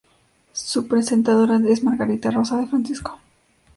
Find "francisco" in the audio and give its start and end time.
2.65-3.19